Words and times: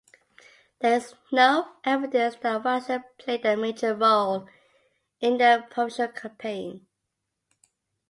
There 0.79 0.95
is 0.95 1.13
no 1.31 1.73
evidence 1.83 2.35
that 2.37 2.63
Wasson 2.63 3.03
played 3.19 3.45
a 3.45 3.55
major 3.55 3.93
role 3.93 4.49
in 5.19 5.37
the 5.37 5.63
provincial 5.69 6.07
campaign. 6.07 6.87